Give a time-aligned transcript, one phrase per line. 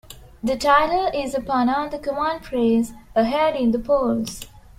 [0.43, 4.41] The title is a pun on the common phrase "Ahead in the polls".